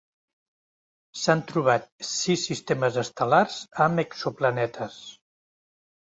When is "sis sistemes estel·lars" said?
2.11-3.59